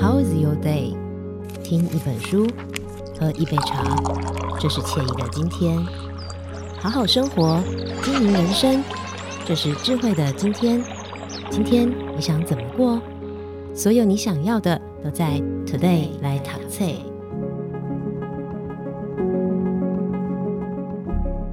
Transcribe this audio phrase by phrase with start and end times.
[0.00, 0.94] How is your day？
[1.62, 2.46] 听一本书，
[3.18, 3.84] 喝一杯茶，
[4.58, 5.76] 这是惬意的今天。
[6.78, 7.62] 好好生活，
[8.02, 8.82] 经营人生，
[9.44, 10.82] 这是智慧的今天。
[11.50, 11.86] 今天
[12.16, 12.98] 你想怎么过？
[13.74, 16.86] 所有你想要的都在 Today 来读册。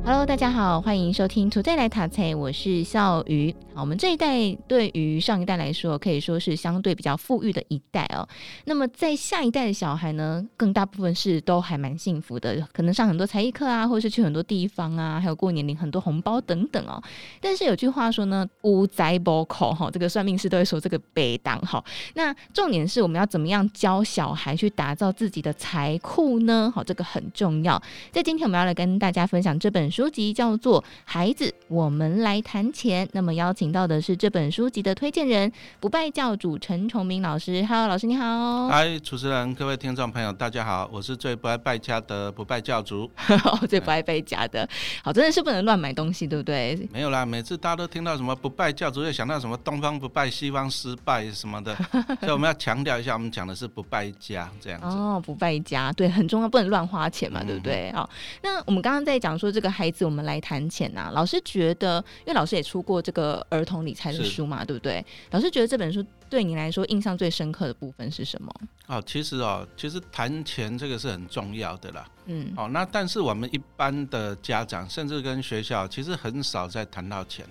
[0.06, 3.54] Hello，大家好，欢迎收听 Today 来读册，我是笑鱼。
[3.80, 8.28] 我们这一代对于上一代来说，可以说是相对比较富裕的一代哦。
[8.66, 17.00] 那么在下一代的小孩呢，更大部分是都还蛮幸福的，可能上很多才艺课啊，或者是去很多地方啊，还有过年领很多红包等等哦。
[17.40, 21.84] 但是有句话说呢，无财宝口哈，这个算命师都会说这个北当哈。
[22.16, 26.72] 那重点是我们要怎么样教小孩去打造自己的财库呢？
[26.74, 27.80] 好，这个很重要。
[28.12, 33.06] 在今天我们要来跟大家分享这本书籍，叫做《孩子，我们来谈钱》。
[33.14, 33.67] 那么邀请。
[33.72, 37.66] 到的是这本书籍的推荐人，不败教主陈崇明老师。
[37.66, 38.68] Hello，老师你好。
[38.68, 43.10] 嗨，主持人，各位听众朋友，大家好，我是最不爱败家的不败教主。
[43.68, 44.68] 最不爱败家的，
[45.04, 46.88] 好，真的是不能乱买东西，对不对？
[46.92, 51.76] 没有啦，每次大家都听到什么不败教主，又想到什么东方不败，西方失败什么的，
[52.22, 54.88] 所以我们要强调一下，我们讲的是不败家这样子。
[54.88, 57.92] 哦，不败家，对，很重要，不能乱花钱嘛，对不对？
[57.94, 61.12] 好、嗯，那我们刚刚在讲说这个孩子，我们来谈钱呐、啊。
[61.14, 65.04] 老师觉得，因为老师也出过这个儿童理财的书嘛，对不对？
[65.32, 68.54] 老师觉得这本书对你来说印象最深刻的部分是什么？
[68.88, 72.08] 哦，其实哦，其实谈钱这个是很重要的啦。
[72.28, 77.46] 嗯，哦，那但是我们一般的家长，甚至跟学校，其实很少在谈到钱。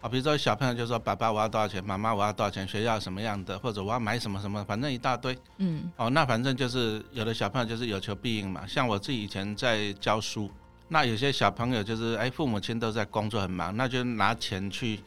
[0.00, 1.82] 啊、哦，比如说小朋友就说：“爸爸，我要多少钱？
[1.82, 2.68] 妈妈，我要多少钱？
[2.68, 3.58] 学校什么样的？
[3.58, 4.62] 或者我要买什么什么？
[4.64, 8.66] 反正一大堆。”嗯，哦，那反正就是有的小朋友就是有求必应嘛。
[8.66, 10.50] 像我自己以前在教书，
[10.88, 15.00] 那有些小朋友就是哎，父母亲都在工作很忙，那就拿钱去。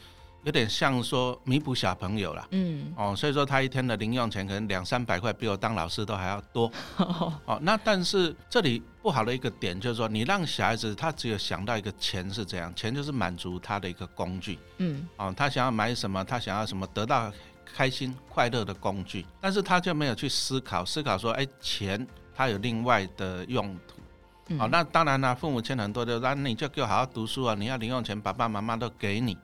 [0.44, 6.72] 有点像说弥补小朋友啦，嗯，哦，所以说他一天的零用钱可能两三百块，比我当老师都还要多，
[7.45, 17.30] 哦，那但是这里不好的一个点就是说，你让小孩子他只有想到一个钱是怎样，钱就是满足他的一个工具，嗯，哦，他想要买什么，他想要什么，得到
[17.66, 29.38] 开心快乐的工具，但是他就没有去思考，思考说，哎，钱他有另外的用途，哦，那当然了，父母亲很多的，那你就给我好好读书啊，你要零用钱，爸爸妈妈都给你。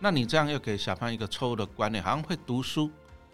[0.00, 2.90] 那你这样又给小朋友一个错误的观念，好像会读书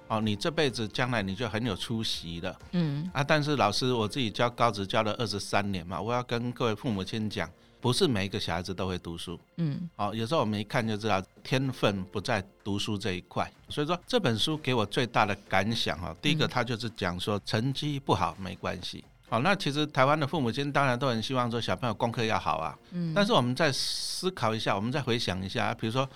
[0.07, 2.57] 哦，你这辈子将来你就很有出息了。
[2.73, 7.51] 嗯啊，但是老师我自己教高职教了二十三年嘛，我要跟各位父母亲讲，
[7.81, 9.39] 不是每一个小孩子都会读书。
[9.57, 13.51] 嗯，哦，有时候我们一看就知道天分不在读书这一块。
[13.69, 19.05] 所以说这本书给我最大的感想哈，第一个他就是讲说成绩不好没关系。
[19.29, 22.77] 好，那其实台湾的父母亲当然都很希望说小朋友功课要好啊。
[22.91, 26.09] 嗯，但是我们再思考一下，我们再回想一下，比如说。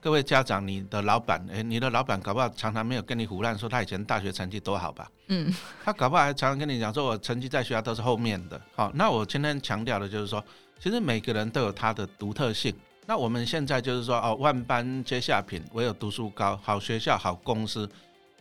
[0.00, 5.10] 各位家长，你的老板，诶，你的老板搞不好常常没有跟你胡乱，说他以前大学成绩多好吧？
[5.26, 8.58] 嗯，他搞不好还常常跟你讲说，我成绩在学校都是后面的。
[8.74, 10.42] 好，那我今天强调的就是说，
[10.80, 12.74] 其实每个人都有他的独特性。
[13.04, 17.86] 那我们现在就是说，哦，万般皆下品，唯有读书高，好学校、好公司，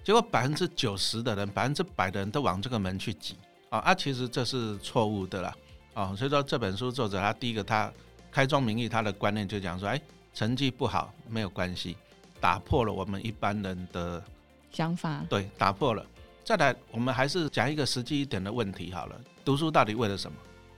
[0.01, 3.35] 结果百分之九十的人，百分之百的人都往这个门去挤。
[3.69, 5.53] 啊，啊，其实这是错误的啦。
[5.93, 7.91] 啊，所以说这本书作者他第一个他
[8.31, 9.99] 开宗明义他的观念就讲说，哎。
[10.33, 11.97] 成绩不好没有关系，
[12.39, 14.23] 打破了我们一般人的
[14.71, 15.23] 想法。
[15.29, 16.05] 对，打破了。
[16.43, 19.15] 再来，我们还是讲一个实际一点的问题好了。
[19.45, 20.37] 读书到底为了什么？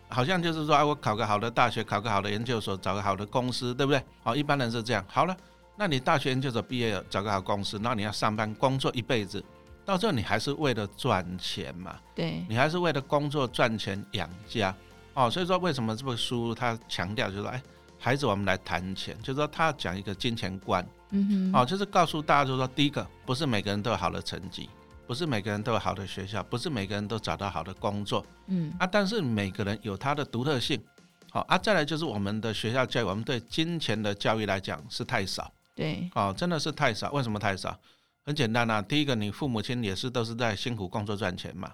[0.09, 4.03] 好像就是说，啊，我考个好的大学，考个好的研究所，找个好的公司，对不对？
[4.23, 5.05] 好，一般人是这样。
[5.07, 5.37] 好了，
[5.77, 9.41] 那你大学研究所毕业了，找个好公司，那你要上班工作一辈子，
[9.85, 11.95] 到最后你还是为了赚钱嘛？
[12.13, 14.75] 对，你还是为了工作赚钱养家。
[15.13, 17.61] 哦，所以说为什么这本书它强调就是说，哎。
[18.03, 24.67] 孩子，我们来谈钱，就是说他讲一个金钱观，嗯哼，哦，就是告诉大家，就是说，第一个，不是每个人都有好的成绩，
[25.05, 28.73] 不是每个人都有好的学校，不是每个人都找到好的工作，嗯。
[28.79, 30.81] 啊，但是每个人有他的独特性，
[31.29, 37.79] 好啊，再来就是我们的学校教育，我们对金钱的教育来讲是太少，对，哦，真的是太少，为什么太少？
[38.25, 41.71] 很简单啊，第一个，你父母亲也是都是在辛苦工作赚钱嘛，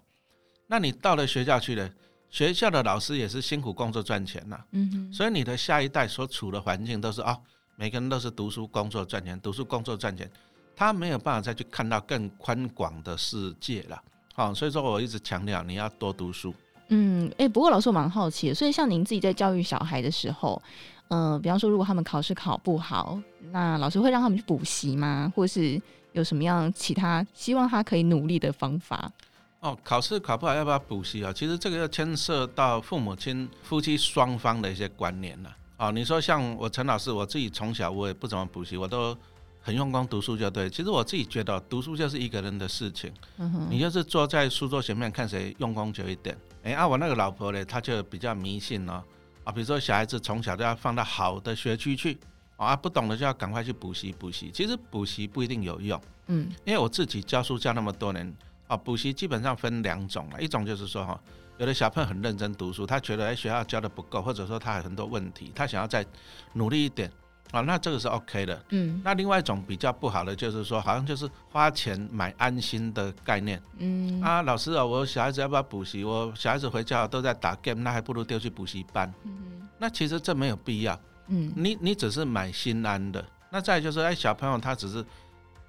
[0.68, 1.90] 那你到了学校去了。
[2.30, 7.40] 学校的老师也是辛苦工作赚钱呐、啊，嗯哼，所以你的下一代所处的环境都是啊、哦，
[7.76, 10.30] 每个人都是读书工作赚钱，读书工作赚钱，
[10.76, 14.02] 他没有办法再去看到更宽广的世界了，
[14.36, 16.54] 好、哦，所以说我一直强调你要多读书。
[16.90, 20.62] 嗯，哎、欸，不过老师我蛮好奇的，所以像您自己在教育小孩的时候，
[21.08, 23.20] 嗯、呃，比方说如果他们考试考不好，
[23.52, 25.32] 那老师会让他们去补习吗？
[25.36, 25.82] 或是
[26.12, 29.12] 有什么样其他希望他可以努力的方法？
[29.60, 31.34] 哦，考试考不好要不要补习啊？
[31.34, 35.56] 其实这个要牵涉到父母亲、夫妻双方的一些观念了。
[35.78, 39.18] 哦，你说像我陈老师，我自己从小我也不怎么补习，我都
[39.60, 40.70] 很用功读书就对。
[40.70, 43.12] 其实我自己觉得，读书就是一个人的事情。
[43.38, 46.38] 嗯，你就是坐在书桌前面看谁用功久一点。
[46.64, 49.04] 哎，啊，我那个老婆呢，她就比较迷信哦。
[49.44, 52.18] 啊，比如说小孩子从小都要放到好的学区去，
[52.58, 54.52] 啊，不懂的就要赶快去补习补习。
[54.54, 56.00] 其实补习不一定有用。
[56.28, 58.36] 嗯，因为我自己教书教那么多年，
[58.68, 61.20] 啊，补习基本上分两种了，一种就是说哈。
[61.60, 66.06] 有的小朋友很认真读书，他觉得哎学校教的不够，或者说他有很多问题，他想要再
[66.54, 67.12] 努力一点
[67.50, 68.64] 啊，那这个是 OK 的。
[68.70, 73.60] 嗯，那另外一种比较不好的就是说，好像就是花钱买安心的概念。
[73.80, 76.04] 嗯啊，老师啊，我小孩子要不要补习？
[76.04, 79.12] 我小孩子回家都在打 game，那还不如丢去补习班。
[79.24, 81.00] 嗯，那其实这没有必要。
[81.30, 83.26] 嗯，你你只是买心安的。
[83.50, 85.04] 那再就是哎小朋友他只是。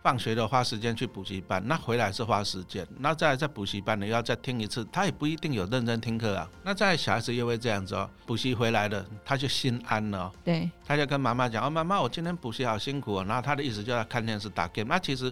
[0.08, 6.48] 放学的花时间去补习班，那回来是花时间，那再来在补习班你要再听一次，他也不一定有认真听课啊。
[6.64, 15.30] 那再小孩子又会这样子哦，补习回来了他就心安了，对，他就跟妈妈讲哦，妈妈我今天补习好辛苦哦，然后他的意思就要看电视打 game，那其实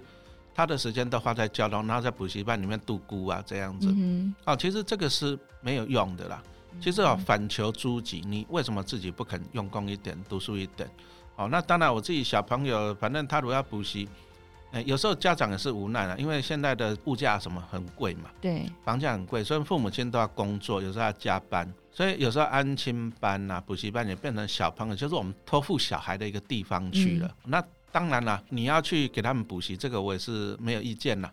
[0.55, 6.43] 他的时间都花在交通，然后在补习班里面度孤啊这样子，嗯，哦，其实这个是没有用的啦。
[6.83, 10.87] 其实哦，反求诸己，你为什么自己不肯用功一点，读书一点？
[11.37, 14.07] 哦，那当然我自己小朋友，反正他如果要补习。
[14.73, 27.29] 欸、有时候家长也是无奈了，因为现在的物价什么很贵嘛，对，房价很贵，所以父母亲都要工作，有时候要加班，所以有时候安亲班啊、补习班也变成小朋友就是我们托付小孩的一个地方去了。
[27.45, 31.33] 嗯、那当然了，你要去给他们补习，这个我也是没有意见了，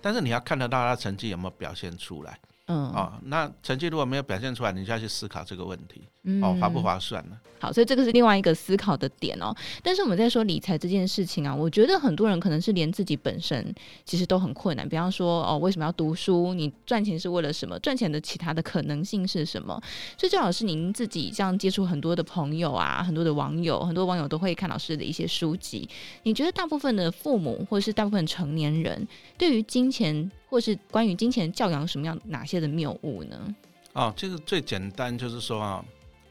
[0.00, 2.38] 但是你要看得到他成绩有没有表现出来。
[2.70, 7.36] 嗯，哦，那成绩如果没有表现出来，你就要去思考这个问题，嗯、哦，划不划算呢？
[7.58, 9.54] 好，所以这个是另外一个思考的点哦。
[9.82, 13.74] 但是我们在说理财这件事情啊，我觉得很多人可能是连自己本身
[14.04, 14.88] 其实都很困难。
[14.88, 16.54] 比方说，哦，为什么要读书？
[16.54, 17.78] 你赚钱是为了什么？
[17.80, 19.78] 赚钱的其他的可能性是什么？
[20.16, 25.86] 所以，赵老师，您自己这样接触很多的朋友啊，很多的网友，很多网友都会看老师的一些书籍。
[26.22, 29.06] 你觉得大部分的父母或者是大部分成年人
[29.36, 33.54] 对于金钱，或是关于金钱教养什么样哪些的谬误呢？
[33.92, 35.84] 哦，这个最简单就是说啊，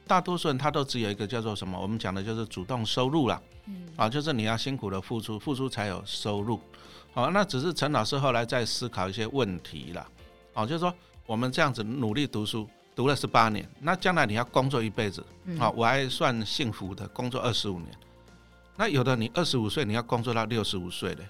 [0.06, 1.81] 大多数人他都只有一个叫做什么？
[1.81, 3.42] 我们讲的就是主动收入啦。
[3.66, 6.60] 嗯，啊，就是你要辛苦的付出，付出才有收入。
[7.13, 10.06] 好，那只是陈老师后来在思考一些问题啦。
[10.54, 10.94] 哦，就是说
[11.25, 15.24] 我们这样子努力读书，读了十八年，那将来你要工作一辈子，
[15.57, 17.89] 啊，我还算幸福的，工作二十五年。
[18.75, 21.24] 那有的你二十五岁你要工作到六十五岁的，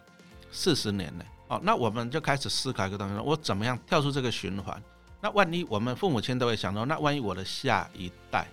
[0.51, 1.25] 四十年呢？
[1.49, 4.81] 哦，那我们就开始思考一个东西，我怎么样跳出这个循环？
[5.19, 8.47] 那万一我们父母亲都会想说，那万一我的下一代，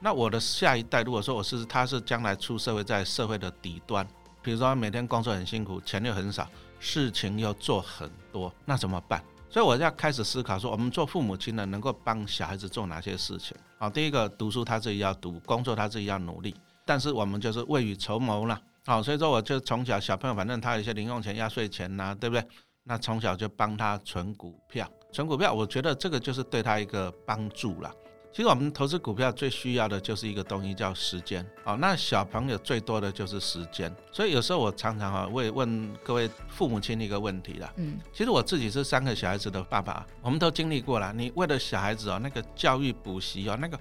[0.00, 4.06] 那我的下一代，如果说我是他是将来出社会，在社会的底端，
[4.42, 6.48] 比如说每天工作很辛苦，钱又很少，
[6.78, 9.22] 事情又做很多，那怎么办？
[9.50, 13.56] 所以我要开始思考说，我们做父母亲的能够帮小孩子做哪些事情？
[13.78, 16.54] 好，第一个读书他自己要读，工作他自己要努力，
[16.84, 18.60] 但是我们就是未雨绸缪了。
[18.86, 22.46] 好，所以说我就从小小朋友，反正他有一些零用钱、压岁钱呐，对不对？
[22.84, 27.92] 那从小就帮他存股票，存股票，我觉得这个就是对他一个帮助啦。
[28.32, 31.44] 其实我们投资股票最需要的就是一个东西叫时间。
[31.64, 37.72] 好，那小朋友最多的就是时间，所以有时候我常常啊，我也问各位父母亲一个问题啦。
[37.78, 41.12] 嗯，其实我自己是三个小孩子的爸爸，我们都经历过了。
[41.12, 43.76] 你为了小孩子哦，那个教育补习哦，那个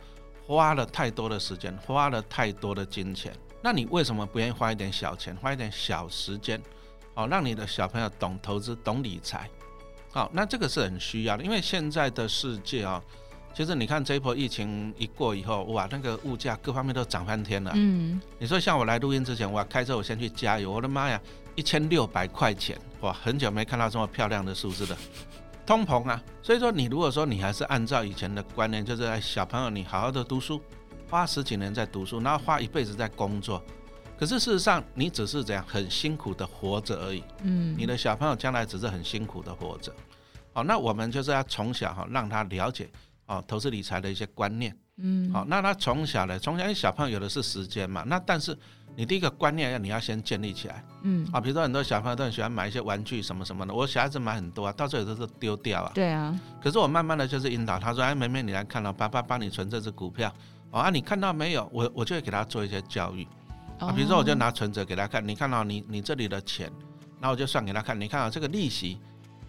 [0.48, 3.32] 花了太多的时间，花了太多的金钱。
[3.66, 6.62] 那你为什么不愿意花一点小钱，花一点小时间，
[7.16, 9.50] 哦，让你的小朋友懂投资、懂理财，
[10.12, 13.02] 好，那这个是很需要的，因为现在的世界啊，
[13.56, 17.72] 其实你看这一波疫情一过以后，哇，那个物价各方面都涨翻天了。
[17.74, 21.20] 嗯，你说像我来录音之前，我要开车我先去加油，我的妈呀，
[21.56, 24.98] 一千六百块钱，哇，很久没看到这么漂亮的数字了，
[25.66, 26.22] 通膨啊。
[26.44, 30.62] 所以说，你如果说你还是按照以前的观念，就是小朋友你好好的读书。
[31.10, 33.62] 花十几年在读书，然后花一辈子在工作，
[34.18, 37.24] 可是事实上你只是这样很辛苦的活着而已。
[37.44, 39.94] 嗯，你的小朋友将来只是很辛苦的活着。
[40.54, 42.90] 好，那我们就是要从小哈让他了解
[43.26, 44.76] 哦投资理财的一些观念。
[44.98, 48.58] 嗯，好，那他从小呢，从小因为小朋友有的是时间嘛，那但是
[48.96, 50.82] 你第一个观念要你要先建立起来。
[51.02, 55.92] 嗯，啊，比如说很多小朋友都很喜欢买一些玩具什么什么的，我小孩子买很多啊，到最后都是丢掉啊。
[55.94, 56.34] 对啊。
[56.64, 60.34] 可是我慢慢的就是引导他说，哎，妹妹你来看了，爸爸帮你存这只股票。
[60.76, 61.70] 哦啊，你看到没有？
[61.72, 63.26] 我我就会给他做一些教育
[63.80, 66.70] 啊，比如说我就拿存折给他看，你看到你你这里的钱，
[67.22, 69.00] 然后我就算给他看，你看到这个利息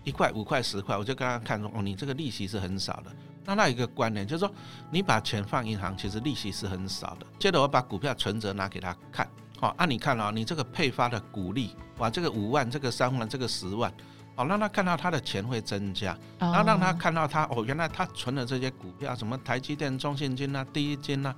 [0.04, 3.10] 一块、五块、十块，我就跟他看说，哦，你这个利息是很少的。
[3.44, 4.54] 那那一个观念就是说，
[4.88, 7.26] 你把钱放银行，其实利息是很少的。
[7.40, 9.28] 接着我把股票存折拿给他看，
[9.58, 13.92] 好啊，你看啊，你这个配发的股利，哇，这个五万，这个三万，这个十万。
[14.36, 21.34] 哦，让他看到他的钱会增加，然后让他看到他哦，原来他存的这些股票，什么台积电、中信金啊、第一金啊，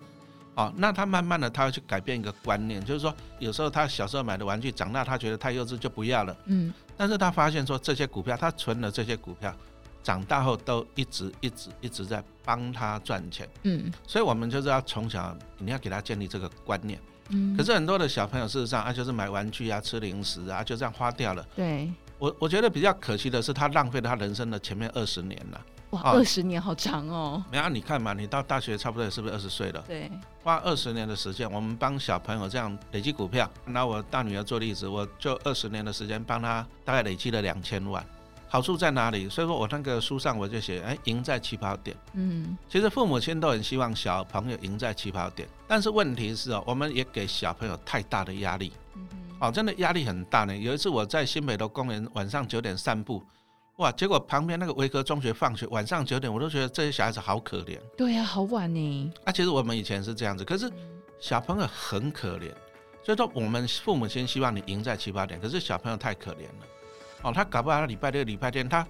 [0.55, 6.37] 哦，那他慢慢的他会去改变一个观念，就是说有时候他小时候买的玩具，长大他觉得太幼稚就不要了。
[6.47, 9.55] 嗯，但是他发现说这些股票，他存了这些股票，
[10.03, 13.49] 长大后都一直一直一直在帮他赚钱。
[13.63, 16.99] 嗯，所以我们就是要从小你要给他建立这个观念。
[17.29, 21.47] 嗯，可是很多的小朋友事实上啊，就是买玩具啊，吃零食啊，就这样花掉了。
[21.55, 21.89] 对，
[22.19, 25.61] 我我觉得比较可惜的是，他浪费了他人生的前面二十年了。
[25.91, 27.43] 哇，二十年好长哦！
[27.51, 29.83] 没有，你看嘛，你到大学差不多是不是二十岁了？
[29.87, 30.11] 对，
[30.43, 33.51] 花二十年的时间，我们帮小朋友这样累积股票。
[33.65, 38.05] 拿我大女儿做例子，我就二十年的时间帮她大概累积了两千万。
[38.51, 39.29] 好处在哪里？
[39.29, 41.97] 所以说我那个书上我就写，哎，赢在起跑点。
[42.13, 48.73] 嗯，其实父母亲都很希望小朋友赢在起跑点，但是问题是哦，我们也给小朋友太大的压力。
[49.41, 50.57] 哦，真的压力很大呢。
[50.57, 53.23] 有一次我在新北的公园晚上九点散步。
[53.77, 53.93] 哇！
[53.93, 57.79] 结果旁边那个维格中学放学晚上九点，我都觉得这些小孩子好可怜。
[57.97, 59.13] 对呀、啊，好晚呢。
[59.23, 60.69] 啊，其实我们以前是这样子，可是
[61.21, 62.51] 小朋友很可怜，
[63.05, 66.67] 所以说我们父母亲希望你赢在起跑点，可是小朋友太可怜了。
[67.23, 68.85] 哦，他搞不好他礼拜六、礼拜天，他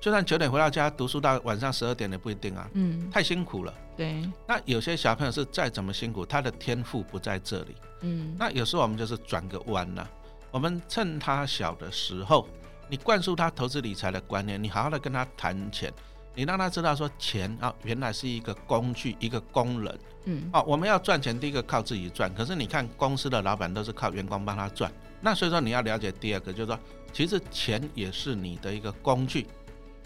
[0.00, 2.68] 就算九点回到家读书到晚上十二点也不一定啊。
[2.72, 3.72] 嗯，太辛苦了。
[4.02, 4.30] 对。
[4.46, 7.76] 那有些小朋友是再怎么辛苦，他的天赋不在这里。
[8.00, 8.34] 嗯。
[8.38, 10.06] 那有时候我们就是转个弯呐，
[10.50, 12.48] 我们趁他小的时候。
[12.88, 15.90] 你灌输他投资理财的观念，你好好的跟他谈钱，
[16.34, 19.98] 你让他知道说钱啊，原来是一个工具，一个工人。
[20.26, 22.30] 嗯，哦，我们要赚钱，第一个靠自己赚。
[22.34, 24.92] 可是你看公司的老板都是靠员工帮他赚，
[25.22, 26.78] 那所以说你要了解第二个，就是说
[27.14, 29.46] 其实钱也是你的一个工具。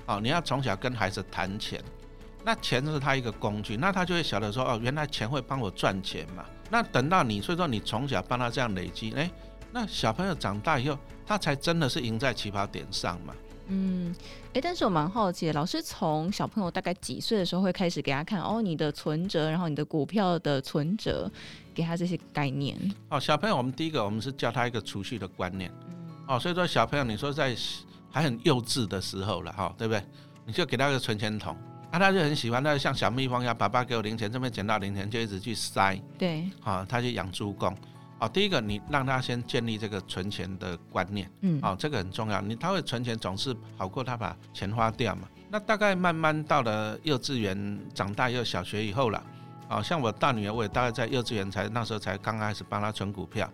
[0.06, 1.82] 哦，你要从小跟孩子谈钱，
[2.46, 6.44] 那钱是他一个工具，那他就会晓得说哦，原来钱会帮我赚钱嘛。
[6.70, 9.30] 那等到你，所以说你从小帮他这样累积，诶，
[9.72, 10.96] 那小朋友长大以后。
[11.28, 13.34] 他才真的是赢在起跑点上嘛。
[13.66, 14.14] 嗯，
[14.50, 21.28] 哎、欸，但是我蛮好奇，老师从小朋友大概几岁的时候会开始给他看哦，你的存折，然后你的股票的存折，
[21.74, 22.78] 给他这些概念。
[23.08, 25.68] 哦，小朋友，我们第一个我们是教他一个储蓄的观念。
[25.88, 25.96] 嗯、
[26.28, 27.56] 哦，所以说小朋友，你说在
[28.08, 30.00] 还很幼稚的时候了哈、哦，对不对？
[30.46, 31.56] 你就给他一个存钱筒，
[31.96, 35.98] 啊，他就很喜欢，他就像小蜜蜂一样，爸爸给我零钱，这边捡到零钱就一直去塞。
[36.18, 36.42] 对。
[36.62, 37.74] 啊、哦，他去养猪公。
[38.18, 42.38] 哦，第一个你让他先建立这个存钱的观念，嗯，哦，这个很重要。
[42.42, 45.22] 你他会存钱总是好过他把钱花掉嘛。
[45.48, 49.22] 那大概慢慢到了幼稚园长大又小学以后了，
[49.70, 53.50] 哦，像我大女儿，我也大概在幼稚园才那时候才刚开始帮她存股票，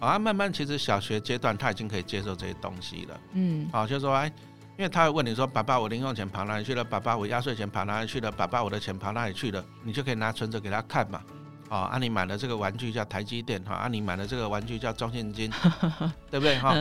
[0.00, 4.32] 啊，慢慢其实小学阶段他已经可以接受这些东西了，嗯，哦，就是说哎，
[4.80, 6.82] 因为他会问你说，爸爸我零用钱跑哪里去了？
[6.82, 8.32] 爸爸我压岁钱跑哪里去了？
[8.32, 9.62] 爸爸我的钱跑哪里去了？
[9.84, 11.20] 你就可以拿存折给他看嘛。
[11.68, 15.52] 哦，啊，你买了这个玩具叫台积电，哈，啊，你买了这个玩具叫中信金，
[16.30, 16.58] 对不对？
[16.58, 16.74] 哈，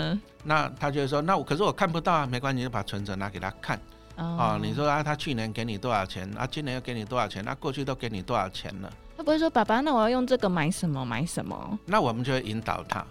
[0.45, 3.77] 那他就会说，那我可是我看不到啊，没关系，你就把存折拿给他看。
[4.15, 6.25] 哦，你说啊，他去年给你多少钱？
[6.37, 7.43] 啊，今年又给你多少钱？
[7.43, 8.89] 那过去都给你多少钱了？
[9.17, 11.03] 他不会说，爸爸，那我要用这个买什么？
[11.03, 11.77] 买什么？
[11.85, 13.05] 那我们就会引导他。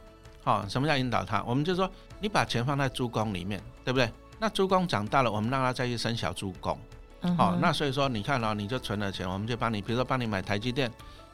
[0.44, 1.44] 哦，什么叫引导他？
[1.46, 1.90] 我们就说，
[2.20, 4.10] 你把钱放在猪公里面，对不对？
[4.38, 6.78] 那猪公长大了，我们让他再去生小猪公。
[7.20, 10.90] 哦，那所以说，你看哦，你就存了钱，我们就帮你，比如说帮你买台积电。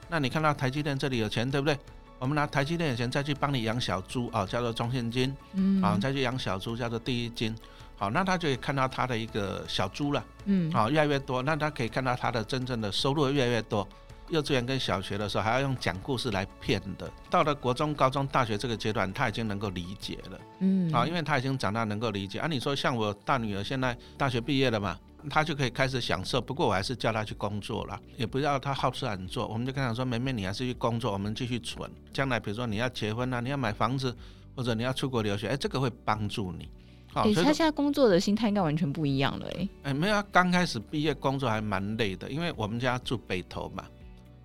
[0.08, 1.78] 那你看到台积电这里有钱，对不对？
[2.18, 7.54] 我们拿台积电的钱再去帮你养小猪啊，叫做中现金，嗯，啊，再去养小猪叫做第一金，
[7.99, 13.87] 好，那他就可以看到他的一个小猪了，嗯，啊，越来越多，那他可以看到他的真正的收入越来越多。
[14.31, 22.38] 幼稚园跟小学的时候还要用讲故事来骗的，到了国中、高中、大学这个阶段，他已经能够理解了，嗯，啊，因为他已经长大能够理解。
[22.38, 24.99] 啊，你说像我大女儿现在大学毕业了嘛？
[25.31, 29.47] 她就可以开始享受，不过我还是叫她去工作了，也不要她好吃懒做。
[29.47, 31.90] 我们就跟她说：“妹妹，你还是去工作，我们继续存。
[32.12, 34.14] 将来比如说你要结婚啊，你要买房子，
[34.54, 36.69] 或者你要出国留学，哎，这个会帮助你。”
[37.14, 43.83] 哦，欸、所以他现在工作的心态应该完全不一样了，哎，哎，没有，刚开始毕业工作还蛮累的，因为我们家住北投嘛。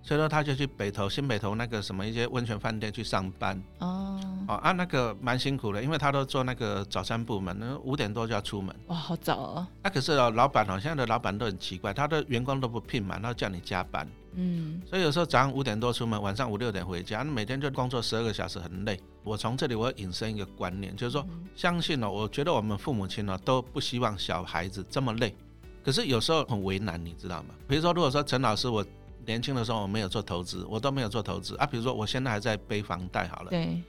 [0.02, 8.74] 所以说他就去北投新北投那个什么一些温泉饭店去上班哦哦啊那个蛮辛苦的，因为他都做那个早餐部门，那五点多就要出门。
[8.86, 9.66] 哇，好早哦。
[9.82, 14.08] 那、啊、可是哦，老板哦，现在的老板都很奇怪，他的员工都不聘嘛，然后叫你加班。
[14.32, 14.80] 嗯。
[14.86, 18.98] 所以有时候早上五点多出门，晚上五六点回家，那每天就工作十二个小时，很累。
[19.22, 25.36] 我从这里我要引申一个观念，就是说，嗯、相信哦，我觉得我们父母亲哦都不希望小孩子这么累，
[25.84, 27.54] 可是有时候很为难，你知道吗？
[27.68, 28.84] 比如说，如果说陈老师我。
[29.26, 31.66] 年轻的时候我没有做投资，我都没有做投资啊。
[31.66, 33.50] 比如说我现在还在背房贷，好了。
[33.50, 33.82] 对。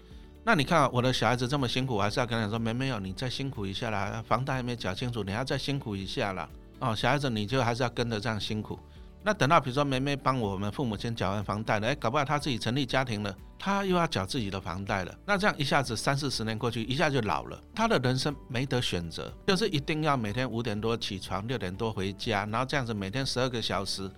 [0.44, 6.50] 那你看我的小孩子这么辛苦，我还是要跟他说，没没有，你再辛苦一下啦，房贷还没缴清楚，你要再辛苦一下啦。
[6.80, 8.80] 哦，小孩子你就还是要跟着这样辛苦。
[9.24, 15.16] 那等到比如说梅梅帮我们父母亲缴完房贷了，哎，搞不好他自己成立家庭了，他又要缴自己的房贷了。
[15.28, 17.64] 那这样一下子三四十年过去，一下就老了。
[17.76, 24.10] 他的人生没得选择，就是一定要每天五点多起床，六点多回家，然后这样子每天十二个小时。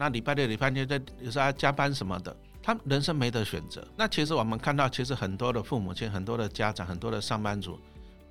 [0.00, 3.86] 那礼拜六、礼拜天在有时候还加班什么的，他人生没得选择。
[3.98, 7.78] 那其实我们看到，其实很多的父母亲、很多的家长、很多的上班族，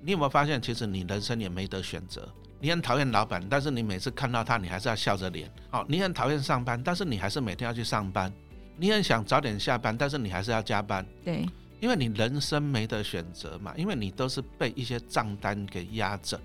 [0.00, 2.28] 你有没有发现，其实你人生也没得选择？
[2.58, 5.48] 你很讨厌老板，但是你每次看到他，你还是要笑着脸。
[5.70, 8.32] 好，你很讨厌上班，但是你还是每天要去上班。
[8.76, 11.06] 你很想早点下班，但是你还是要加班。
[11.24, 11.46] 对，
[11.78, 16.36] 因为你人生没得选择嘛，因为你都是被一些账单给压着。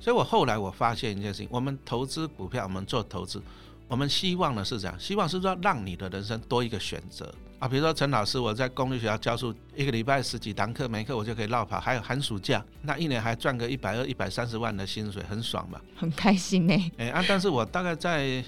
[0.00, 3.42] 所以我后来我发现一件事情，我们投资股票，我们做投资，
[3.90, 7.66] 我们希望的是这样，希望是说让你的人生多一个选择啊。
[7.66, 16.92] 比如说陈老师，我在公立学校教书，一个礼拜十几堂课，每课我就可以落跑，还有寒暑假，那一年还赚个一百二、一百三十万的薪水，很爽嘛，很开心呢。
[16.98, 18.44] 哎啊，但是我大概在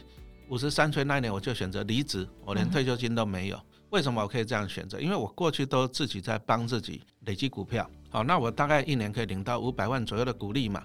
[0.49, 3.57] 五十三岁那一年，我就选择离职，我连退休金都没有。
[3.57, 5.01] 嗯、为什么我可以这样选择？
[5.01, 10.85] 因为我过去都自己在帮自己累积股票，好，那我大概一年可以领到五百万左右的股利嘛。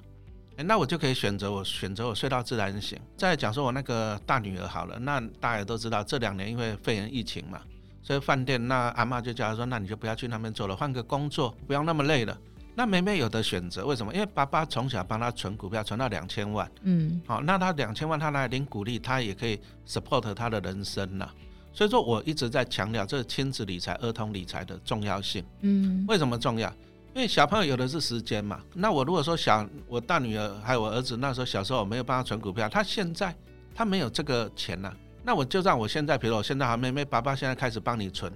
[0.58, 3.00] 哎，那我就可以选择我选择我睡到自然醒。
[3.16, 7.62] 再讲说我那个大女儿好了，那大家都知道这两年因为肺炎疫情嘛，
[8.02, 12.36] 所以饭店那阿嬷就叫她说，那你就不要去那边做了，换个工作，不要那么累了。
[12.74, 14.12] 那妹妹有的选择，为什么？
[14.14, 21.30] 因为爸爸从小帮她存股票，存到两千万，嗯，好，那她两千万她来领股利，她也可以 support 她的人生呐。
[21.72, 25.46] 所以说我一直在强调这亲子理财、儿童理财的重要性。
[25.62, 26.74] 嗯，为什么重要？
[27.18, 33.36] 因为小朋友有的是时间嘛，那我如果说想我大女儿还有我儿子那时候小时候我没有帮他存股票，他现在
[33.74, 38.32] 他没有这个钱了、啊，那我就让我现在，比如我现在好妹妹爸爸现在开始帮你存，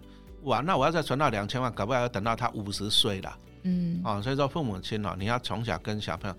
[0.45, 6.35] 哇，那我要再存到两千万，搞不好要等到他五十岁了，嗯，啊，所以说父母亲哦，你要从小跟小朋友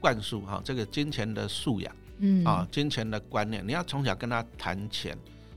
[0.00, 5.14] 灌输哈这个金钱的素养，嗯，啊，金钱的观念，你要从小跟他谈钱，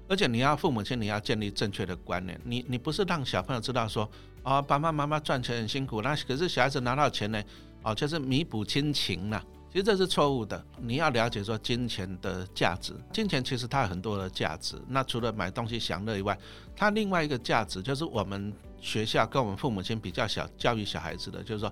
[0.09, 4.09] 而且你要父母亲你要建立正确的观念，你你不是让小朋友知道说。
[4.43, 7.41] 啊，爸爸妈妈赚钱很辛苦，那可是小孩子拿到钱呢？
[7.83, 9.43] 哦，就是弥补亲情了。
[9.71, 10.65] 其实这是错误的。
[10.81, 14.75] 你要了解说金钱的价值，金钱其实它有很多的价值。
[14.87, 16.37] 那除了买东西享乐以外，
[16.75, 21.71] 它另外一个价值就是我们学校跟我们父母亲比较小教育小孩子的，就是说，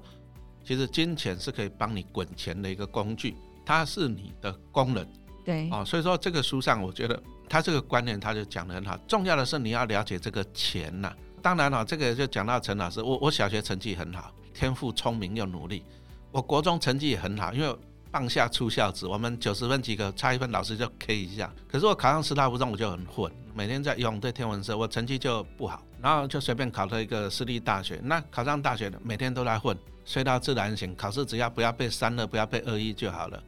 [0.64, 5.08] 其实金钱是可以帮你滚钱的一个工具，它是你的工人。
[5.44, 5.68] 对。
[5.72, 8.96] 哦，所以说这个书上我觉得他这个观念他就讲得很好。
[9.08, 11.12] 重要的是你要了解这个钱呐。
[11.42, 15.84] 当然了，这个就讲到陈老师，我我小学成绩很好，天赋聪明又努力。
[16.32, 17.76] 我国中成绩也很好，因为
[18.12, 21.52] 棒下出孝子，我们九十分及格，差一分老师就 K 一下。
[21.68, 28.00] 可是我考上师大附中，我就很混，每天在游泳队天文社，我成绩就不好，然后就随便考了一个私立大学。
[28.04, 33.42] 那考上大学，每天都在混，睡到自然醒，考试只要不要被三了，不要被二一就好了。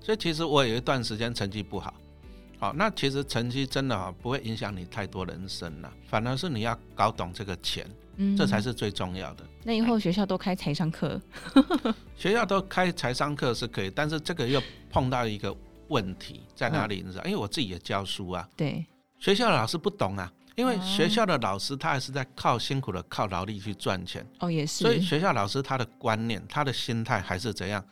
[0.00, 1.92] 所以其实我有一段时间成绩不好。
[2.64, 9.44] 好，那其实成绩真的哈不会影响你太多人生了，反而是你要搞懂这个钱，嗯，这才是最重要的。
[9.64, 11.20] 那以后学校都开财商课，
[12.16, 15.54] 学校都开财商课是可以，但是这个又碰到一个
[15.88, 17.02] 问题在哪里？
[17.04, 17.24] 你知道？
[17.24, 18.86] 因为我自己也教书啊，对，
[19.18, 27.84] 学校的老师不懂啊，因为学校的老师他还是在靠辛苦的靠劳力去赚钱，哦，也是，所以学校老师他的观念、他的心态还是怎样？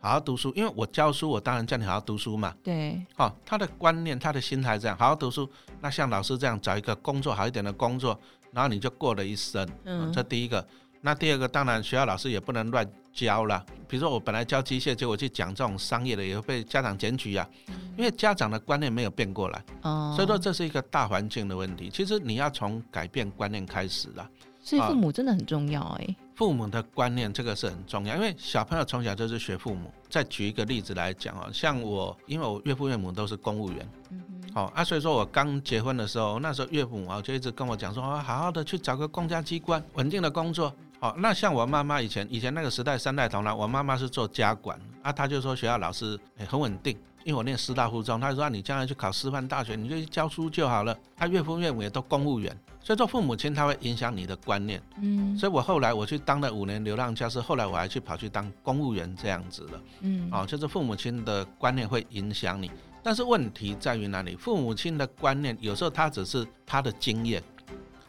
[0.00, 2.54] 好好读书，因为我教书，我当然叫你好好读书嘛。
[2.62, 5.48] 对，哦，他的观念，他的心态这样，好好读书。
[5.80, 8.18] 那像老师这样找一个工作好一点的工作，
[8.52, 9.68] 然后你就过了一生。
[9.84, 10.64] 嗯，这第一个。
[11.00, 13.64] 那第二个，当然学校老师也不能乱教了。
[13.86, 17.48] 比如说我本来教机械，结果去讲这种商业的，也会被家长检举啊。
[17.96, 19.64] 因为家长的观念没有变过来。
[19.82, 20.12] 哦。
[20.16, 21.88] 所以说这是一个大环境的问题。
[21.88, 24.28] 其实你要从改变观念开始了。
[24.60, 26.16] 所以父母真的很重要哎。
[26.38, 29.92] 父母的观念，这个是很重要，因为小朋友从小就是学父母。
[30.08, 34.22] 再举一个例子来讲啊，像我，因为我岳父岳母都是公务员，嗯，
[34.54, 40.72] 好啊，所以说我刚结婚的时候，那时候岳父母啊就一直跟我讲说，啊，好好的去找个公家机关，稳定的工作。
[41.00, 46.96] 好，那像我妈妈以前，以前那个时代三代同堂，我妈妈是做家管啊，她就说学校老师很稳定，
[47.28, 50.96] 因为我念师大附中，他说你将来去考师范大学，你就去教书就好了。
[51.14, 52.58] 他岳父岳母也都公务员。
[52.82, 54.80] 所以做父母亲，他会影响你的观念。
[54.98, 59.80] 嗯，所以我后来我去当了五年流浪教师，后来我还去跑去当公务员这样子的。
[60.00, 62.70] 嗯，哦，就是父母亲的观念会影响你，
[63.02, 64.34] 但是问题在于哪里？
[64.34, 67.42] 父母亲的观念有时候他只是他的经验。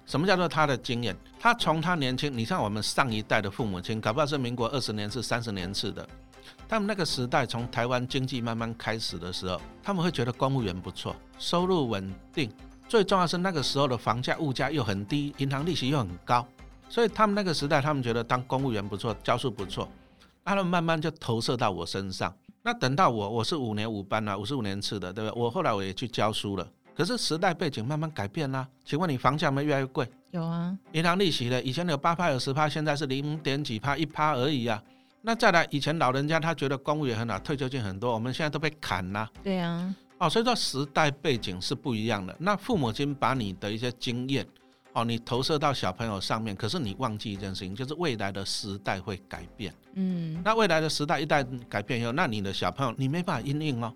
[0.06, 1.14] 什么叫做他的经验？
[1.38, 6.08] 他从他年轻，你像我们上一代的父母亲，搞不好是民国二十年次、三十年次的，
[6.70, 12.48] 他们那个时代从台湾经济慢慢开始的时候，他们会觉得公务员不错，收入稳定。
[12.88, 16.48] 最重要是那个时候的房价、物价又很低，银行利息又很高，
[16.88, 19.90] 所以他们那个时代，他们觉得当公务员不错，教书不错，
[20.46, 22.32] 他们慢慢就投射到我身上。
[22.62, 25.42] 那等到我，我是五年五班啊，五十五年次的，对不对？
[25.42, 26.68] 我后来我也去教书了。
[26.96, 28.68] 可是时代背景慢慢改变啦。
[28.86, 30.08] 请问你房价有没有越来越贵？
[30.30, 30.78] 有啊。
[30.92, 31.60] 银行利息呢？
[31.64, 34.84] 以前有八趴有十趴，现在是零点几趴，一趴而已啊。
[35.22, 39.30] 那再来，以前老人家他觉得公务员很好，退休金很多，我们现在都被砍啦。
[39.44, 39.94] 对啊。
[40.18, 42.36] 哦，所以说时代背景是不一样的。
[42.40, 44.46] 那父母亲把你的一些经验
[44.94, 49.74] 哦，你投射到小朋友上面，可是你忘记一件事情，就是未来的时代会改变。
[49.94, 53.94] 嗯，那未来的时代一旦改变以后，那你的小朋友你没办法因应哦。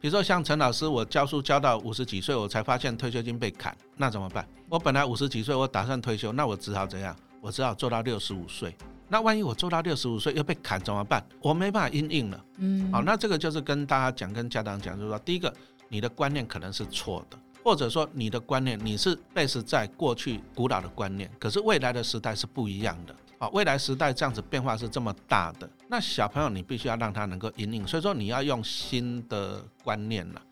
[0.00, 4.46] 比如说像陈老师，我教书教到五十几岁，我才发现退休金被砍，那怎么办？
[4.68, 7.16] 我本来五十几岁，我打算退休，那我只好怎样？
[7.44, 8.74] 我只好做到六十五岁。
[9.06, 11.22] 那万一我做到六十五岁又被砍怎么办？
[11.42, 12.44] 我没办法因应了。
[12.56, 15.54] 嗯，好，那这个就是跟大家讲，跟家长讲，就是说，第一个，
[15.90, 17.38] 你的观念可能是错的。
[17.62, 23.50] 或者说你的观念你是 base 在过去古老的观念，可是未来的时代是不一样的好！
[23.50, 30.42] 未来时代这样子变化是这么大的，那小朋友你必须要让他能够引领，所以说你要用新的观念了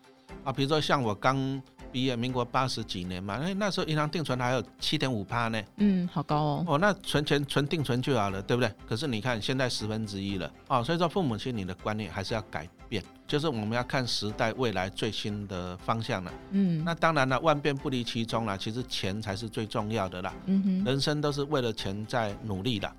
[0.43, 0.53] 啊！
[0.53, 1.59] 比如说像我刚。
[1.93, 6.65] 毕业，民国八十几年嘛，那那时候银行定存还有七点五趴呢，嗯，好高哦。
[6.67, 8.73] 哦，那存钱存定存就好了，对不对？
[8.89, 16.33] 可是你看现在十分之一了，哦，所以说父母亲你的观念还是要改变，就是我们要看时代未来最新的方向了。
[16.49, 20.33] 嗯，那当然了，万变不离其宗啦，其实钱才是最重要的啦。
[20.47, 22.91] 嗯哼，人生都是为了钱在努力的。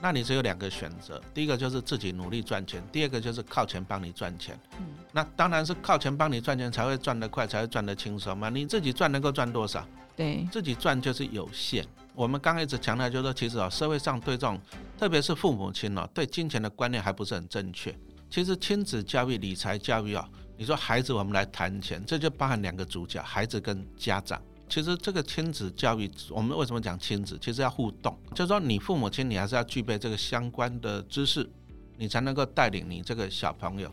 [0.00, 4.58] 那你只有两个选择，第一个就是自己努力赚钱，第二个就是靠钱帮你赚钱。
[4.78, 8.48] 嗯，那当然是靠钱帮你赚钱才会赚得快，才会赚得轻松嘛。
[8.50, 9.86] 你自己赚能够赚多少？
[10.14, 11.86] 对，自己赚就是有限。
[12.14, 14.60] 我们刚刚一直强调，就是说，其实啊，社会上对这种，
[14.98, 17.94] 特别是父母亲哦，对金钱的观念还不是很正确。
[18.30, 24.40] 其实亲子教育、理财教育啊，你说孩子，我们来谈钱，这就包含两个主角，孩子跟家长。
[24.68, 27.38] 其实这个亲子教育，我们为什么讲亲子？
[27.40, 31.48] 其实要互动，就是说你父母亲，你还是要具备这个相关的知识，
[31.96, 33.92] 你才能够带领你这个小朋友。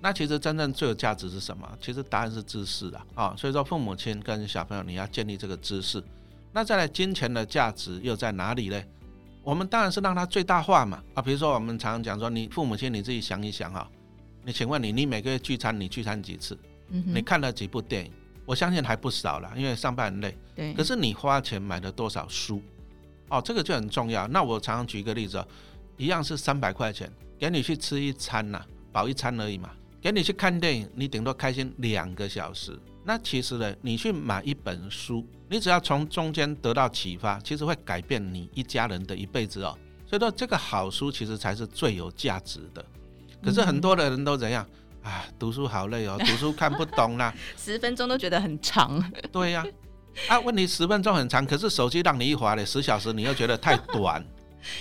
[0.00, 1.68] 那其实真正最有价值是什么？
[1.80, 6.02] 其实答案是知识啊，啊，所以说父母亲跟小朋友，你要建立这个知识。
[6.52, 8.82] 那再来，金钱的价值又在哪里呢？
[9.42, 13.88] 我们当然是让它最大化嘛，啊，比如说我们常常讲说，你父母亲你自己想一想哈，
[14.44, 16.58] 你请问你，你每个月聚餐，你聚餐几次？
[16.90, 18.12] 嗯，你看了几部电影？
[18.48, 20.34] 我相信还不少了，因为上班很累。
[20.56, 20.72] 对。
[20.72, 22.62] 可是你花钱买了多少书？
[23.28, 24.26] 哦，这个就很重要。
[24.28, 25.46] 那我常常举一个例子哦，
[25.98, 29.68] 一样是三百块钱，给你去吃一餐呐，饱一餐而已嘛。
[30.00, 32.74] 给你去看电影，你顶多开心两个小时。
[33.04, 39.76] 那其实呢，你去买一本书，你只要从中间得到启发，其实会改变你一家人的一辈子哦。
[40.06, 42.82] 所以说，这个好书其实才是最有价值的。
[43.42, 44.66] 可是很多的人都怎样？
[45.02, 49.02] 啊，读书好累哦，读书看不懂啦， 十分钟都觉得很长。
[49.32, 49.64] 对呀、
[50.28, 54.22] 啊，啊，问题十分钟很长，可是手机让你一划嘞，十小时你又觉得太短。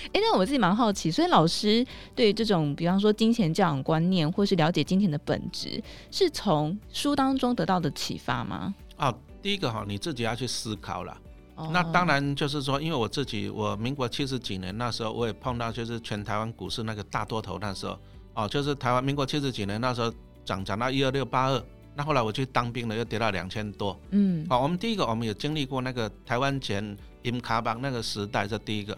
[0.08, 8.74] 哎、欸，那我自己蛮好奇，所以老师对这种，比方说金钱教养观念，或是了解金钱的本质，是从书当中得到的启发吗？
[8.98, 11.16] 哦，第一个哈，你自己要去思考了。
[11.56, 17.98] 哦、那当然就是说，因为我自己，我民国七十几年那时候，我也碰到就是全台湾股市那个大多头那时候。
[18.38, 20.14] 哦，就是台湾民国七十几年那时候
[20.46, 21.64] 涨涨到一二六八二，
[21.96, 24.00] 那后来我去当兵了，又跌到两千多。
[24.12, 28.96] 嗯，好，我们第一个我们有经历过那个台湾前银卡邦那个时代，这第一个。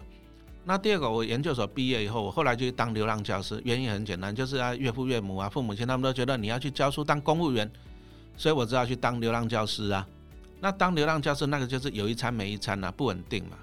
[0.62, 7.68] 那第二个，我研究所毕业以后，我后来就去当流浪教师，原因很简单，就是啊岳父岳母啊父母亲他们都觉得你要去教书当公务员，
[8.36, 10.06] 所以我只好去当流浪教师啊。
[10.60, 13.56] 那当流浪教师那个就是有一餐没一餐啊，不稳定嘛。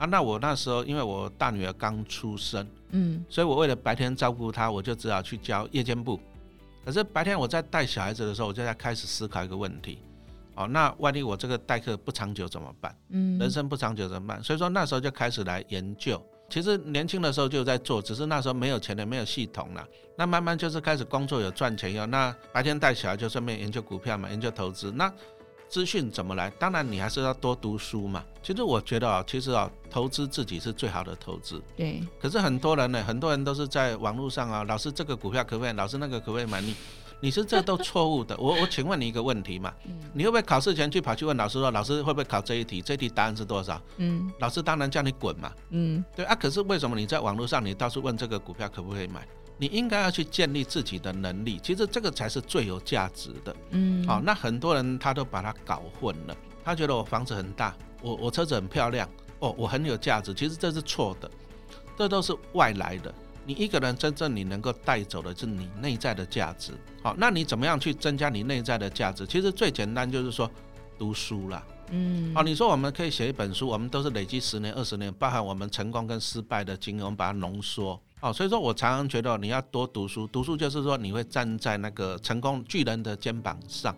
[0.00, 2.66] 啊，那我那时候因为我大女儿刚出生。
[2.92, 6.18] 嗯，所以我为了白天照顾她，我就只好去教夜间部。
[6.84, 9.98] 可是白天我在带小孩子的时候，我就在开始思考一个问题：
[10.54, 12.96] 哦，那万一我这个代课不长久怎么办？
[13.10, 14.42] 嗯，人生不长久怎么办？
[14.42, 16.20] 所以说那时候就开始来研究。
[16.48, 19.86] 其实年轻的时候就在做，只是那时候没有钱的，没有系统了。
[20.16, 22.04] 那慢慢就是开始工作有赚钱哟。
[22.06, 24.90] 那白天带小孩就顺便研究股票嘛，研究投资。
[24.90, 25.12] 那
[25.70, 26.50] 资讯怎么来？
[26.58, 28.24] 当然，你还是要多读书嘛。
[28.42, 31.62] 其实我觉得啊，其实啊，投资自己是最好的投资。
[31.76, 32.02] 对。
[32.20, 35.72] 可是很多人呢，很多人都是在网络上啊，老师这个股票可不可以？
[35.74, 36.60] 老师那个可不可以买？
[36.60, 36.74] 你，
[37.20, 38.36] 你是这都错误的。
[38.36, 39.72] 我我请问你一个问题嘛，
[40.12, 42.82] 你会不会考试前去跑去问老师说，老师会不会考这一题？
[42.82, 43.80] 这一题答案是多少？
[43.98, 44.28] 嗯。
[44.40, 45.52] 老师当然叫你滚嘛。
[45.70, 46.04] 嗯。
[46.16, 49.24] 对啊，可是为什么你在网络上你到处问这个股票可不可以买？
[49.60, 53.54] 你应该要去建立自己的能力，其实这个才是最有价值的。
[53.72, 59.06] 嗯，好，那很多人他都把它搞混了，他觉得我房子很大，我我车子很漂亮，
[59.38, 61.30] 哦，我很有价值，其实这是错的，
[61.94, 63.14] 这都是外来的。
[63.44, 66.72] 你一个人真正你能够带走的是你内在的价值。
[67.02, 69.26] 好，那你怎么样去增加你内在的价值？
[69.26, 70.50] 其实最简单就是说
[70.98, 71.62] 读书啦。
[71.90, 78.00] 嗯，好，你说我们可以写一本书，我们都是累积十年、二十年，包含我们成功跟失败的经验，我们把它浓缩。
[78.20, 83.96] 哦，所以说我常常觉得你要多读书，读书就是说你会站在那个成功巨人的肩膀上，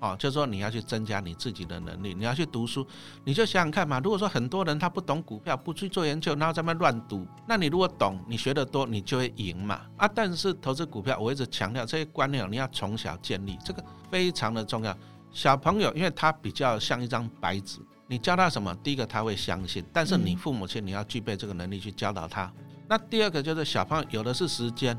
[0.00, 2.84] 哦，就是说你要去增加你自己的能力，你要去读书，
[3.24, 4.00] 你就想想看嘛。
[4.00, 9.82] 如果说很多人他不懂股票，不去做研究，然后在那乱赌，那你如果懂，你学得多，你就会赢嘛。
[9.96, 14.96] 啊，但是投资股票，我一直强调这些观念，你要从小建立，这个非常的重要。
[15.32, 17.78] 小朋友因为他比较像一张白纸。
[18.08, 18.74] 你教他什么？
[18.82, 22.52] 第一个他会相信，但是你父母亲你要具备这个能力去教导他。
[22.58, 24.98] 嗯、那第二个就是小朋友有的是时间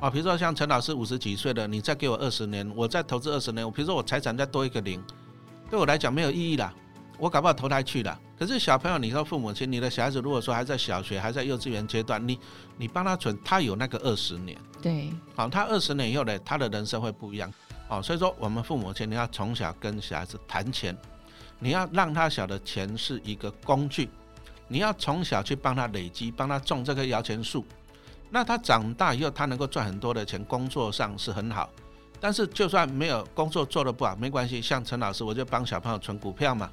[0.00, 5.00] 啊，比如说像陈老师五十几岁了，你再给我二十年，我再投资二十年，我比如说我财产再多一个零，
[5.70, 6.74] 对我来讲没有意义啦，
[7.18, 8.18] 我搞不好投胎去了。
[8.36, 12.36] 可是小朋友，你说父母亲，你的小孩子如果说还在小学，还在幼稚园阶段，你
[12.76, 17.52] 你帮他存，他有那个二十年，对，好，他二十年以后呢，他的人生会不一样。
[17.86, 20.96] 哦，所以说我们父母亲，你要从小跟小孩子谈钱，
[21.60, 24.08] 你要让他晓得钱是一个工具，
[24.72, 27.64] 你要从小去帮他累积，帮他种这棵摇钱树。
[28.30, 31.68] 那他长大以后，他能够赚很多的钱，工作上是很好。
[32.20, 36.70] 但是就算没有工作做得不好，没关系，像陈老师，我就帮小朋友存股票嘛。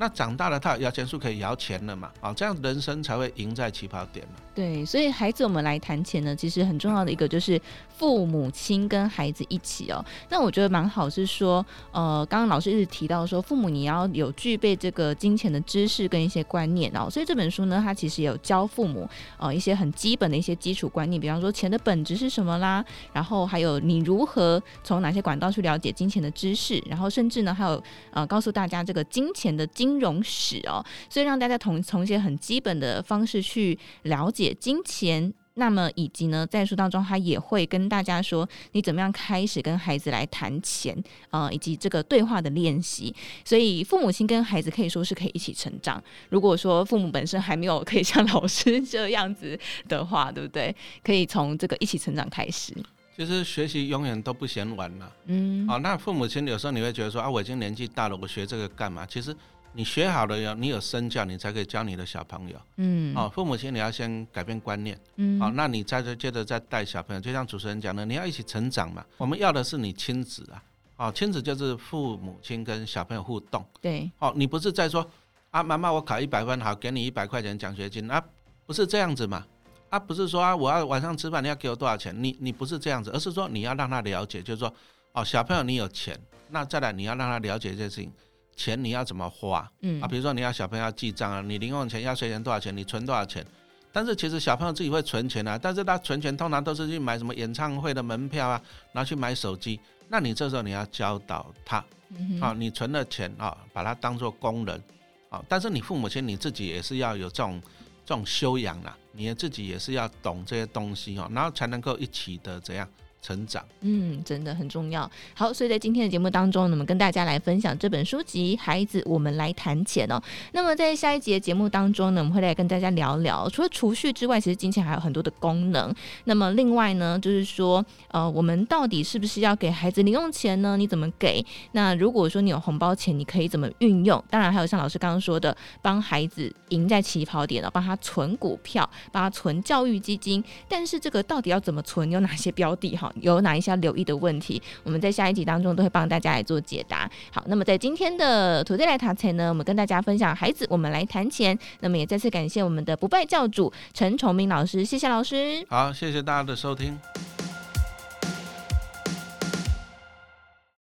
[0.00, 2.10] 那长大了，他摇钱树可以摇钱了嘛？
[2.22, 4.40] 啊，这样人生才会赢在起跑点嘛。
[4.54, 7.60] 对，所以孩子，我们来谈钱呢，其实很重要的一个就是
[7.98, 10.02] 父母亲跟孩子一起哦。
[10.30, 17.10] 那我觉得蛮好，是说，呃，刚刚老师一直提到说，父母你要有具备这个金钱的知识跟一些观念哦。
[17.10, 22.82] 所以这本书呢，它其实有教父母呃一些很基本的一些基础观念，比方说钱的本质是什么啦，
[23.12, 27.82] 然后还有你如何从哪些管道去了解金钱的知识，然后甚至呢，还有
[28.12, 29.89] 呃告诉大家这个金钱的金。
[29.90, 40.96] 金融史哦，所以让大家从从一些很基本的方式去了解金钱，那么以及呢，在书当中他也会跟大家说，你怎么样开始跟孩子来谈钱
[41.30, 43.12] 啊、呃，以及这个对话的练习。
[43.44, 46.00] 所以父母亲跟孩子可以说是可以一起成长。
[46.28, 50.74] 如果说父母本身还没有可以像老师这样子的话，对不对？
[51.02, 52.72] 可以从这个一起成长开始。
[53.16, 55.12] 其实学习永远都不嫌晚了。
[55.26, 59.04] 嗯，好、哦，那父母亲有时候你会觉得说啊，我已经年纪大了，我学这个干嘛？
[59.04, 59.36] 其实。
[59.72, 62.60] 你学好了有，你有身教，你才可以教你的小朋友。
[62.76, 64.98] 嗯，哦，父母亲你要先改变观念。
[65.16, 69.04] 嗯，好，那你再接着再带小朋友，就像主持人讲的，你要一起成长嘛。
[69.16, 70.62] 我们要的是你亲子啊，
[70.96, 73.64] 哦，亲子就是父母亲跟小朋友互动。
[73.80, 75.08] 对，哦，你不是在说
[75.50, 78.20] 啊，妈妈我考一百分，好，给你一百块钱奖学金啊，
[78.66, 79.46] 不是这样子嘛？
[79.88, 82.12] 啊，不是说啊，我要晚上吃饭，你要给我多少钱？
[82.20, 84.72] 你你不是这样子，而是说你要让他了解，就是说，
[85.12, 88.12] 哦，小朋友你有钱，那再来你要让他了解这件事情。
[88.60, 89.66] 钱你要怎么花？
[89.80, 93.44] 嗯啊，比如说你要小朋友要记账啊，你零用钱压岁钱多少钱，你存多少钱？
[93.90, 98.60] 但是其实小朋友自己会存钱啊，但是他存钱通常都是去买什么演唱会的门票啊，
[98.92, 99.80] 然后去买手机。
[100.08, 104.82] 那你这时候你要教导他，嗯、啊，你存了钱啊，把它当做工人
[105.30, 105.42] 啊。
[105.48, 107.62] 但是你父母亲你自己也是要有这种
[108.04, 112.86] 这种修养啦，你自己也是要懂这些东西哦，然后才能够一起的怎样？
[113.22, 115.08] 成长，嗯，真的很重要。
[115.34, 120.22] 好，所以在今天的节目当中，我们跟大家来分享这本书籍《孩子，我们来谈钱》哦。
[120.52, 125.94] 那么在下一节节目当中呢，我们会来跟大家聊聊，除了储蓄之外，其实金钱还有很多的功能。
[126.24, 130.76] 那么另外呢，就是说，呃，我们到底是不是要给孩子零用钱呢？
[130.76, 131.44] 你怎么给？
[131.72, 134.22] 那如果说你有红包钱，你可以怎么运用？
[134.30, 140.42] 当然，还有像老师刚刚说的，帮孩子赢在起跑点了，帮他存股票，帮他存教育基金。
[140.68, 142.10] 但是这个到底要怎么存？
[142.10, 142.96] 有哪些标的？
[142.96, 143.09] 哈？
[143.16, 144.60] 有哪一些留意的问题？
[144.82, 147.10] 我们在下一集当中都会帮大家来做解答。
[147.30, 151.58] 好，那么在今天的土地来谈钱呢，我们跟大家分享孩子，我们来谈钱。
[151.80, 155.64] 那么也再次感谢我们的不败教主陈崇明老师，谢谢老师。
[155.68, 156.98] 好，谢谢大家的收听。